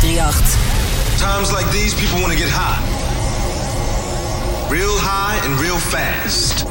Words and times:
538. 0.00 1.18
Times 1.18 1.52
like 1.52 1.68
these, 1.72 1.92
people 1.94 2.20
want 2.20 2.32
to 2.32 2.38
get 2.38 2.48
high. 2.50 2.78
Real 4.70 4.94
high 4.98 5.44
and 5.44 5.58
real 5.58 5.78
fast. 5.78 6.64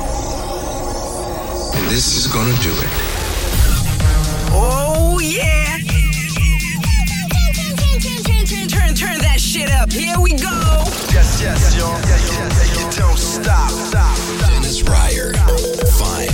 And 1.75 1.85
this 1.91 2.15
is 2.15 2.27
going 2.31 2.47
to 2.47 2.61
do 2.61 2.71
it. 2.71 2.89
Oh, 4.55 5.19
yeah. 5.19 5.77
Turn, 8.69 8.95
turn 8.95 9.19
that 9.19 9.39
shit 9.39 9.69
up. 9.71 9.91
Here 9.91 10.19
we 10.19 10.31
go. 10.31 10.55
Yes, 11.11 11.41
yes, 11.41 11.75
y'all. 11.75 11.99
Yes, 12.07 12.31
yes, 12.31 12.77
yes, 12.79 12.97
don't 12.97 13.17
stop. 13.17 13.71
Stop. 13.71 14.17
Dennis 14.39 14.83
Ruyer. 14.83 15.33
Five. 15.99 16.31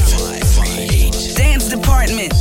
Dance 1.36 1.70
department. 1.70 2.34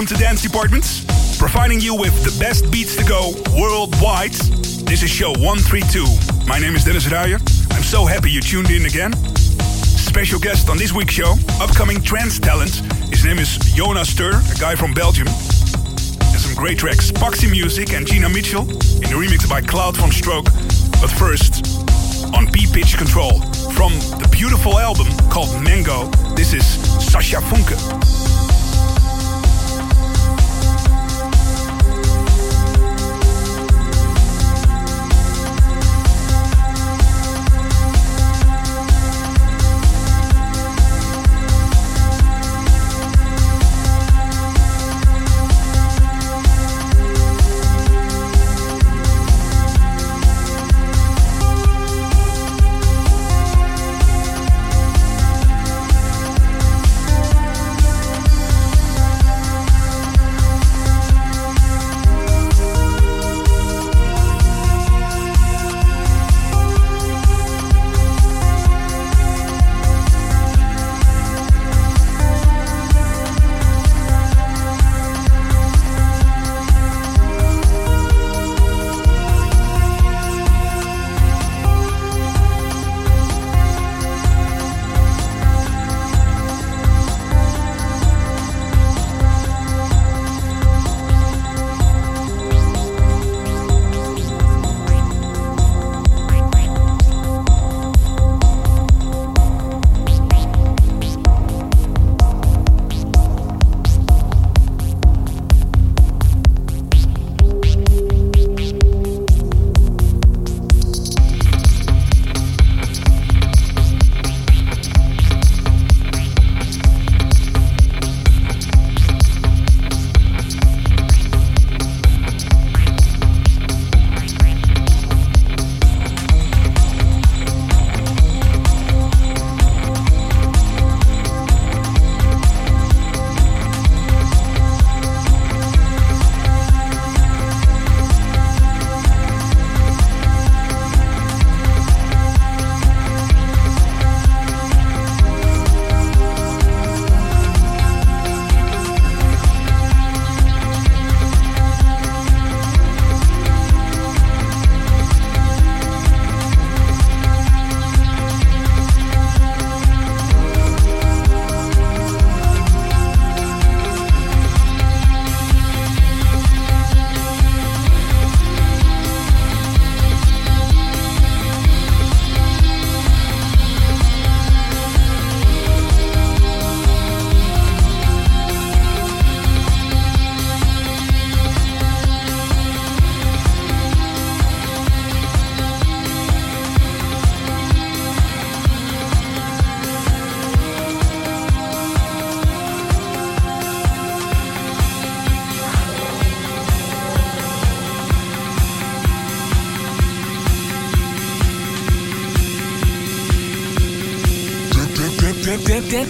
welcome 0.00 0.16
to 0.16 0.24
Dance 0.24 0.40
Department, 0.40 1.04
providing 1.38 1.78
you 1.78 1.94
with 1.94 2.24
the 2.24 2.34
best 2.40 2.70
beats 2.72 2.96
to 2.96 3.04
go 3.04 3.34
worldwide. 3.52 4.32
This 4.88 5.02
is 5.02 5.10
show 5.10 5.28
132. 5.32 6.06
My 6.48 6.58
name 6.58 6.74
is 6.74 6.84
Dennis 6.84 7.06
Ruyer. 7.06 7.36
I'm 7.72 7.82
so 7.82 8.06
happy 8.06 8.30
you 8.30 8.40
tuned 8.40 8.70
in 8.70 8.86
again. 8.86 9.12
Special 9.12 10.40
guest 10.40 10.70
on 10.70 10.78
this 10.78 10.94
week's 10.94 11.12
show, 11.12 11.34
upcoming 11.60 12.00
trance 12.00 12.38
talent. 12.38 12.76
His 13.12 13.26
name 13.26 13.38
is 13.38 13.58
Jonas 13.76 14.08
Steur, 14.14 14.40
a 14.40 14.58
guy 14.58 14.74
from 14.74 14.94
Belgium. 14.94 15.26
There's 15.26 16.46
some 16.46 16.54
great 16.54 16.78
tracks, 16.78 17.12
Poxy 17.12 17.50
Music 17.50 17.92
and 17.92 18.06
Gina 18.06 18.30
Mitchell, 18.30 18.62
in 18.62 19.10
the 19.12 19.20
remix 19.20 19.46
by 19.46 19.60
Claude 19.60 19.96
VonStroke. 19.96 20.48
But 21.02 21.10
first, 21.10 21.66
on 22.34 22.50
B-Pitch 22.50 22.96
Control, 22.96 23.42
from 23.76 23.92
the 24.16 24.28
beautiful 24.32 24.78
album 24.78 25.08
called 25.28 25.52
Mango, 25.62 26.06
this 26.36 26.54
is 26.54 26.64
Sascha 27.04 27.40
Funke. 27.42 28.19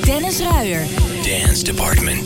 Dennis 0.05 0.41
Ruijer. 0.41 0.87
Dance 1.23 1.63
Department. 1.63 2.20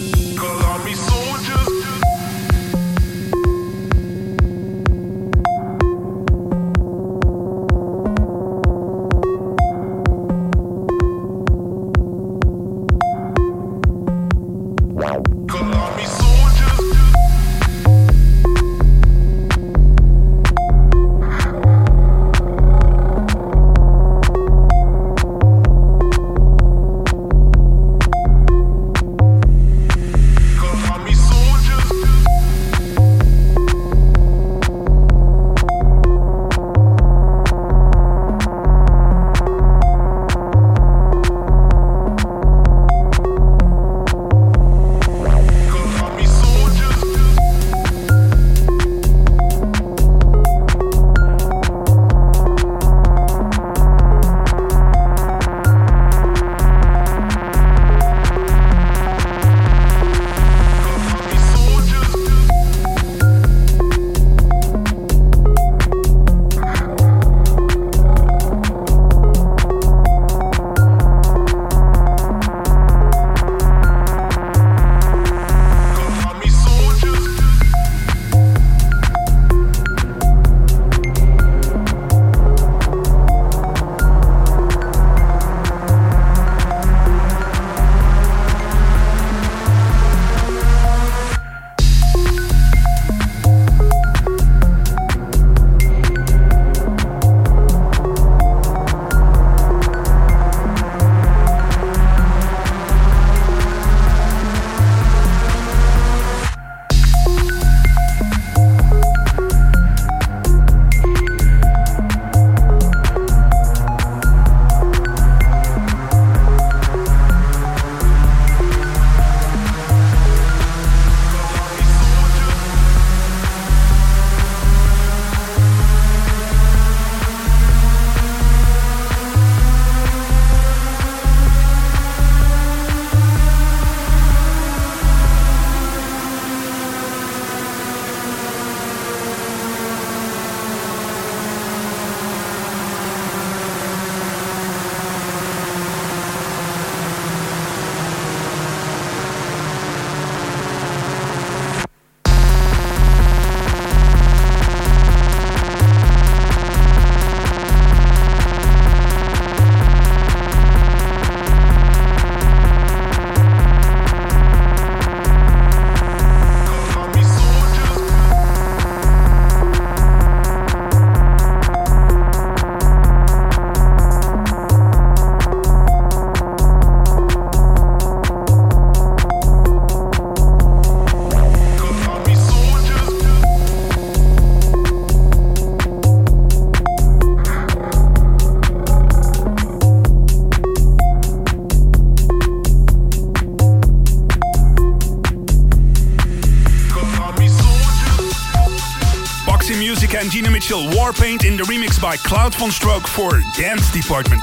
By 202.04 202.18
Claude 202.18 202.52
VonStroke 202.52 203.06
for 203.06 203.40
Dance 203.56 203.90
Department. 203.90 204.42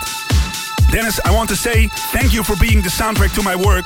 Dennis, 0.89 1.19
I 1.23 1.31
want 1.31 1.47
to 1.49 1.55
say 1.55 1.89
thank 2.09 2.33
you 2.33 2.43
for 2.43 2.55
being 2.55 2.81
the 2.81 2.89
soundtrack 2.89 3.35
to 3.35 3.43
my 3.43 3.55
work, 3.55 3.85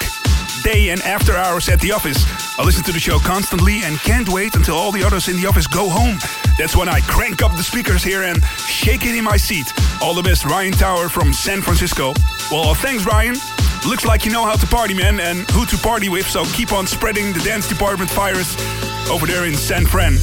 day 0.63 0.91
and 0.91 1.01
after 1.01 1.35
hours 1.35 1.67
at 1.67 1.81
the 1.81 1.91
office. 1.91 2.23
I 2.57 2.63
listen 2.63 2.85
to 2.85 2.93
the 2.93 3.01
show 3.01 3.19
constantly 3.19 3.83
and 3.83 3.97
can't 3.99 4.29
wait 4.29 4.55
until 4.55 4.77
all 4.77 4.93
the 4.93 5.03
others 5.03 5.27
in 5.27 5.35
the 5.35 5.45
office 5.45 5.67
go 5.67 5.89
home. 5.89 6.17
That's 6.57 6.73
when 6.73 6.87
I 6.87 7.01
crank 7.01 7.41
up 7.41 7.51
the 7.57 7.63
speakers 7.63 8.01
here 8.01 8.23
and 8.23 8.41
shake 8.45 9.05
it 9.05 9.13
in 9.13 9.25
my 9.25 9.35
seat. 9.35 9.73
All 10.01 10.13
the 10.13 10.23
best, 10.23 10.45
Ryan 10.45 10.71
Tower 10.71 11.09
from 11.09 11.33
San 11.33 11.61
Francisco. 11.61 12.13
Well, 12.49 12.75
thanks, 12.75 13.05
Ryan. 13.05 13.35
Looks 13.85 14.05
like 14.05 14.23
you 14.23 14.31
know 14.31 14.45
how 14.45 14.55
to 14.55 14.67
party, 14.67 14.93
man, 14.93 15.19
and 15.19 15.39
who 15.51 15.65
to 15.65 15.77
party 15.79 16.07
with, 16.07 16.29
so 16.29 16.45
keep 16.53 16.71
on 16.71 16.87
spreading 16.87 17.33
the 17.33 17.41
dance 17.41 17.67
department 17.67 18.09
virus 18.11 18.55
over 19.09 19.25
there 19.25 19.45
in 19.45 19.53
San 19.53 19.85
Fran. 19.85 20.15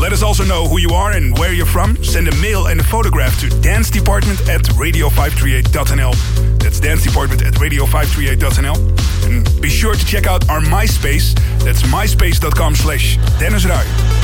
Let 0.00 0.12
us 0.12 0.22
also 0.22 0.44
know 0.44 0.68
who 0.68 0.78
you 0.78 0.90
are 0.90 1.12
and 1.12 1.36
where 1.38 1.52
you're 1.52 1.66
from. 1.66 2.02
Send 2.04 2.28
a 2.28 2.34
mail 2.36 2.66
and 2.66 2.80
a 2.80 2.84
photograph 2.84 3.40
to 3.40 3.48
dance 3.60 3.90
department 3.90 4.40
at 4.48 4.62
radio538.nl. 4.62 6.58
That's 6.58 6.80
dance 6.80 7.02
department 7.02 7.42
at 7.42 7.54
radio538.nl. 7.54 9.26
And 9.26 9.60
be 9.60 9.68
sure 9.68 9.94
to 9.94 10.06
check 10.06 10.26
out 10.26 10.48
our 10.48 10.60
MySpace. 10.60 11.34
That's 11.60 11.82
myspace.com 11.82 12.74
slash 12.76 13.16
Dennis 13.38 13.64
Ruyer. 13.64 14.15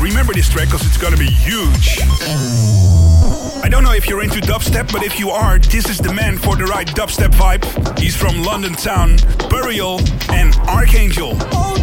remember 0.00 0.32
this 0.32 0.48
track 0.48 0.66
because 0.66 0.86
it's 0.86 0.96
gonna 0.96 1.16
be 1.16 1.30
huge. 1.30 1.98
I 3.62 3.68
don't 3.70 3.84
know 3.84 3.92
if 3.92 4.08
you're 4.08 4.22
into 4.22 4.40
dubstep, 4.40 4.90
but 4.92 5.02
if 5.02 5.20
you 5.20 5.30
are, 5.30 5.58
this 5.58 5.88
is 5.88 5.98
the 5.98 6.12
man 6.12 6.38
for 6.38 6.56
the 6.56 6.64
right 6.64 6.86
dubstep 6.86 7.30
vibe. 7.30 7.98
He's 7.98 8.16
from 8.16 8.42
London 8.42 8.72
town, 8.72 9.18
Burial, 9.50 10.00
and 10.30 10.54
Archangel. 10.68 11.36
Oh, 11.52 11.76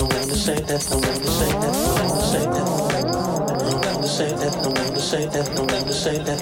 no 0.00 0.06
one 0.06 0.28
to 0.28 0.34
say 0.34 0.54
that, 0.54 0.80
no 0.88 0.96
one 0.96 1.20
to 1.20 1.28
say 1.28 1.52
that, 1.60 1.74
no 1.76 1.92
one 2.00 2.16
to 2.16 2.24
say 2.24 2.44
that. 2.48 2.64
No 3.60 3.76
one 3.84 4.00
to 4.00 4.08
say 4.08 4.32
that, 4.32 4.54
no 4.62 4.70
one 4.70 4.94
to 4.94 5.00
say 5.00 5.26
that, 5.26 5.54
no 5.54 5.60
one 5.60 5.84
to 5.84 5.92
say 5.92 6.16
that. 6.24 6.40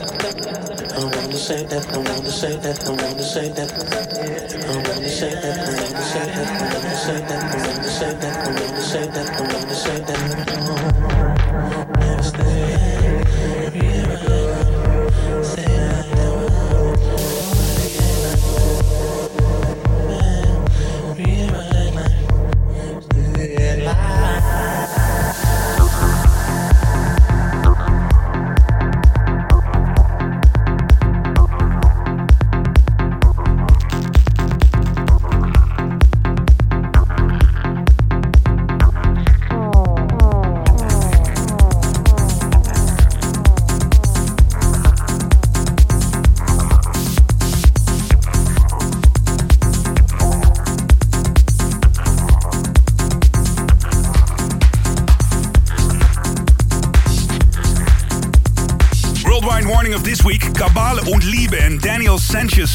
No 0.95 1.07
one 1.07 1.31
to 1.31 1.37
say 1.37 1.65
that, 1.67 1.85
no 1.91 1.99
one 1.99 2.23
to 2.23 2.31
say 2.31 2.57
that, 2.57 2.85
no 2.85 2.93
one 2.95 3.17
to 3.17 3.23
say 3.25 3.49
that. 3.49 3.71
No 3.75 4.77
one 4.79 5.03
to 5.03 5.11
say 5.11 5.35
that, 5.35 5.57
no 5.59 5.75
one 5.75 5.91
to 5.91 6.03
say 6.07 6.27
that, 6.31 6.51
no 6.55 6.79
one 6.79 6.87
to 6.87 6.95
say 7.03 7.19
that, 7.27 7.43
no 7.49 7.67
one 7.67 7.83
to 7.83 7.91
say 7.91 8.15
that, 8.15 8.35
no 8.45 8.51
one 8.55 8.75
to 8.75 8.83
say 8.83 9.07
that, 9.11 9.29
no 9.35 9.43
one 9.43 9.67
to 9.67 9.75
say 9.75 9.99
that. 10.07 11.18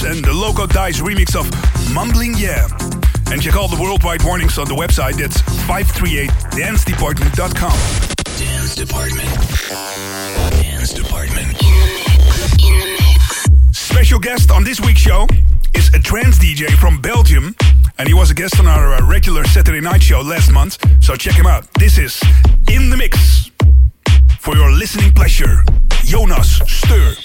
And 0.05 0.21
the 0.23 0.33
Loco 0.33 0.67
Dice 0.67 0.99
remix 0.99 1.33
of 1.35 1.49
Mumbling 1.93 2.33
Yeah. 2.35 2.67
And 3.31 3.41
check 3.41 3.55
all 3.55 3.69
the 3.69 3.81
worldwide 3.81 4.21
warnings 4.23 4.57
on 4.57 4.67
the 4.67 4.75
website. 4.75 5.15
That's 5.15 5.41
538dancedepartment.com. 5.41 7.71
Dance 8.37 8.75
Department. 8.75 9.29
Dance 10.61 10.91
Department. 10.93 11.47
In 11.63 11.79
the 11.79 11.85
mix. 11.95 12.53
In 12.63 12.79
the 12.79 12.85
mix. 12.99 13.45
Special 13.71 14.19
guest 14.19 14.51
on 14.51 14.63
this 14.65 14.81
week's 14.81 14.99
show 14.99 15.25
is 15.73 15.87
a 15.93 15.99
trance 15.99 16.37
DJ 16.37 16.69
from 16.77 16.99
Belgium. 17.01 17.55
And 17.97 18.05
he 18.07 18.13
was 18.13 18.29
a 18.29 18.33
guest 18.33 18.59
on 18.59 18.67
our 18.67 18.95
uh, 18.95 19.01
regular 19.07 19.45
Saturday 19.45 19.79
night 19.79 20.03
show 20.03 20.19
last 20.21 20.51
month. 20.51 20.77
So 21.01 21.15
check 21.15 21.35
him 21.35 21.45
out. 21.45 21.65
This 21.75 21.97
is 21.97 22.21
In 22.69 22.89
the 22.89 22.97
Mix. 22.97 23.51
For 24.39 24.53
your 24.57 24.69
listening 24.71 25.13
pleasure, 25.13 25.63
Jonas 26.03 26.59
Steur. 26.59 27.15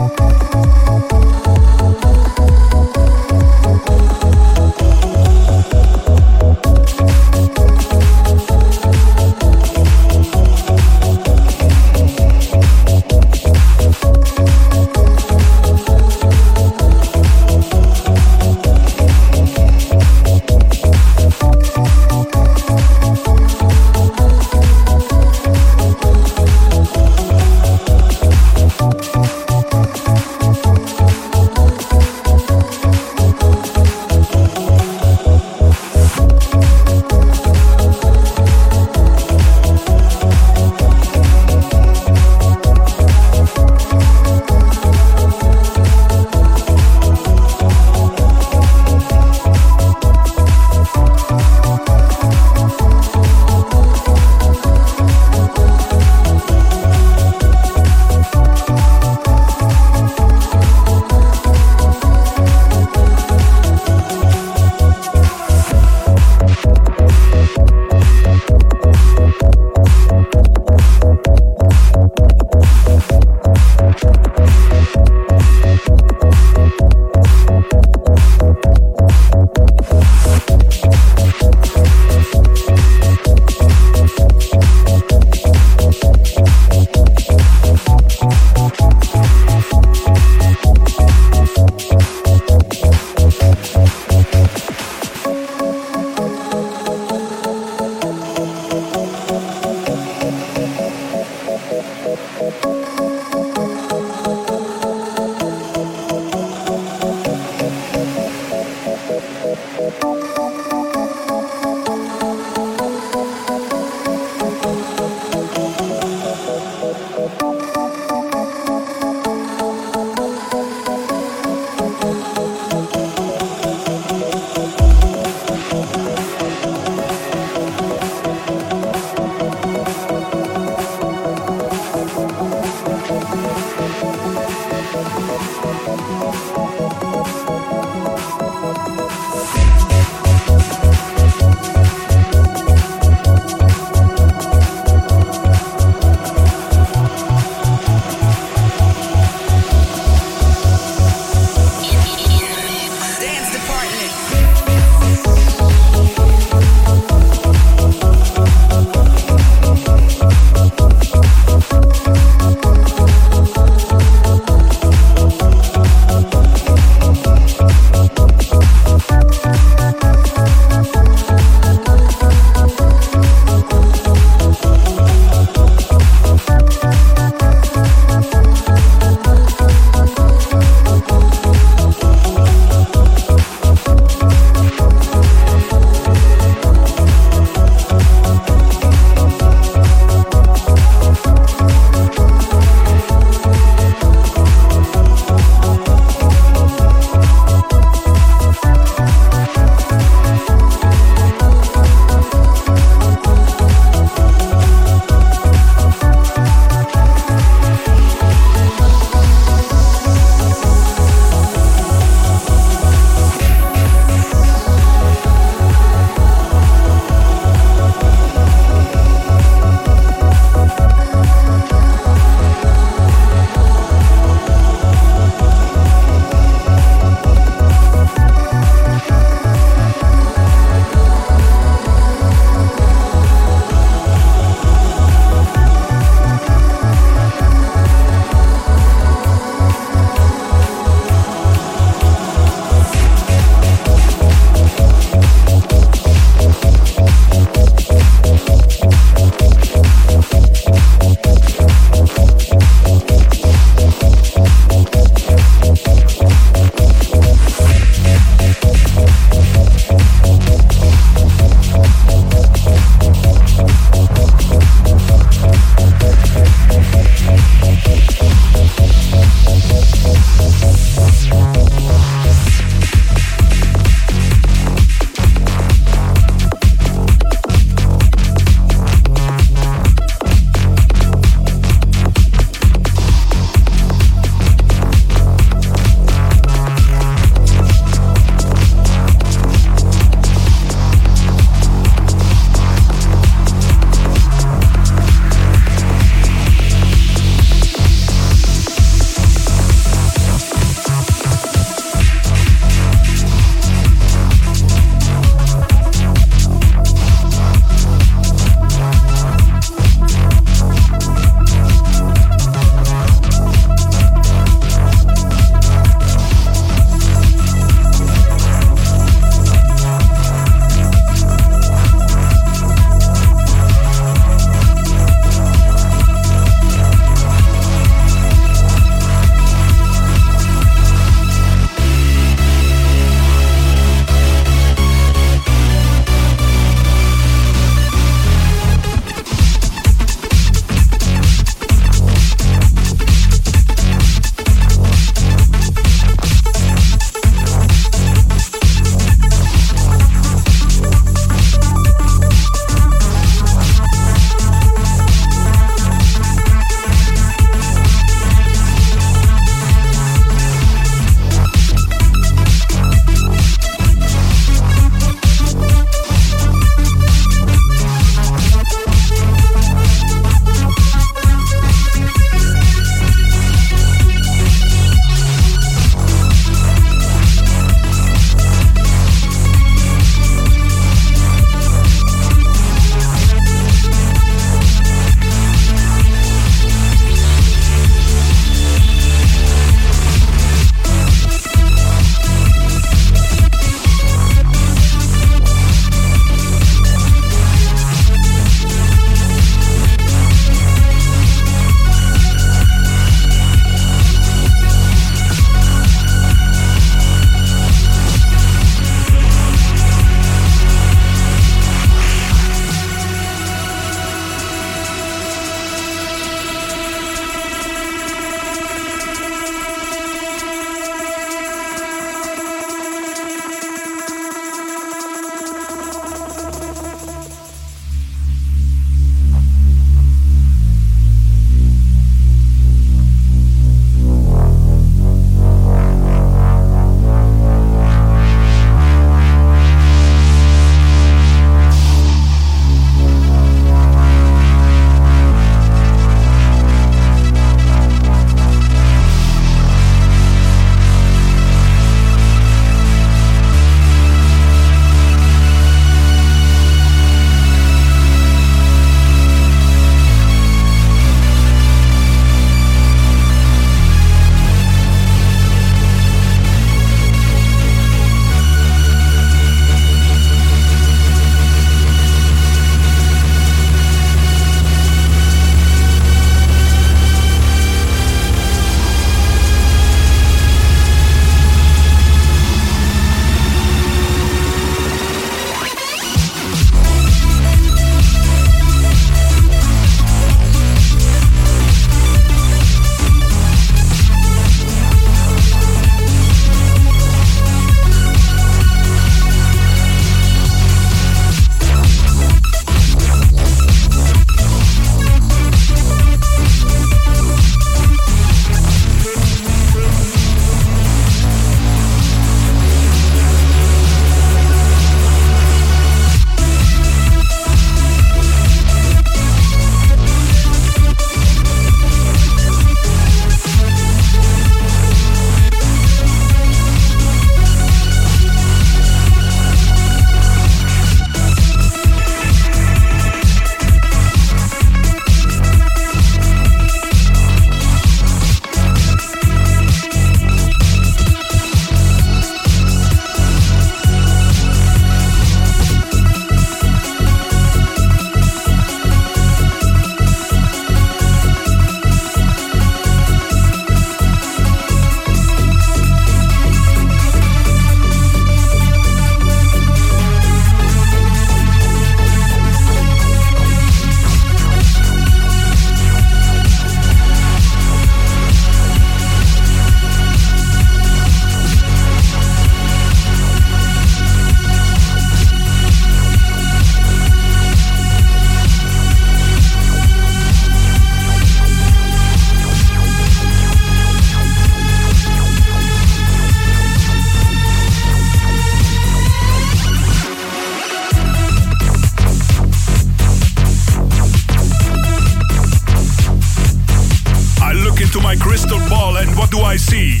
See 599.58 600.00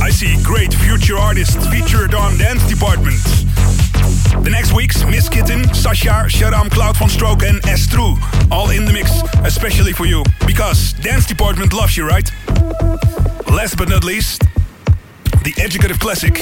I 0.00 0.10
see 0.10 0.36
great 0.44 0.72
future 0.72 1.16
artists 1.16 1.56
featured 1.68 2.14
on 2.14 2.36
Dance 2.36 2.64
Department. 2.68 3.16
The 4.44 4.50
next 4.50 4.72
weeks, 4.72 5.04
Miss 5.04 5.28
Kittin, 5.28 5.72
Sasha, 5.74 6.26
Sharam, 6.28 6.70
Claude 6.70 6.94
VonStroke, 6.94 7.42
and 7.42 7.60
Estru, 7.62 8.16
all 8.52 8.70
in 8.70 8.84
the 8.84 8.92
mix, 8.92 9.10
especially 9.44 9.92
for 9.92 10.06
you, 10.06 10.22
because 10.46 10.92
Dance 11.02 11.26
Department 11.26 11.72
loves 11.72 11.96
you, 11.96 12.06
right? 12.06 12.30
Last 13.50 13.76
but 13.76 13.88
not 13.88 14.04
least, 14.04 14.42
the 15.42 15.54
Educative 15.58 15.98
Classic, 15.98 16.34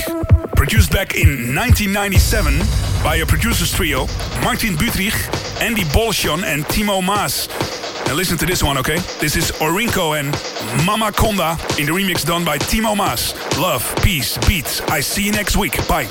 produced 0.57 0.91
back 0.91 1.15
in 1.15 1.55
1997 1.55 2.59
by 3.03 3.17
a 3.17 3.27
producers 3.27 3.73
trio, 3.73 4.07
Martin 4.43 4.77
Buttrich, 4.77 5.17
Andy 5.63 5.85
Bolshon, 5.85 6.45
and 6.45 6.65
Timo 6.67 7.03
Maas. 7.03 7.49
Now 8.07 8.15
listen 8.15 8.39
to 8.39 8.47
this 8.47 8.63
one, 8.63 8.79
okay? 8.79 8.99
This 9.21 9.37
is 9.37 9.51
Orinoko 9.53 10.19
and 10.19 10.31
Mama 10.87 11.11
Konda 11.11 11.59
in 11.79 11.87
the 11.87 11.93
remix 11.93 12.25
done 12.25 12.45
by 12.45 12.57
Timo 12.57 12.97
Maas. 12.97 13.35
Love, 13.59 13.95
peace, 14.03 14.39
beats. 14.47 14.81
I 14.83 15.01
see 15.01 15.25
you 15.25 15.33
next 15.33 15.57
week. 15.57 15.77
Bye. 15.89 16.09